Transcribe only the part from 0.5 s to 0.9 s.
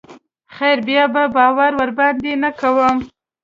خير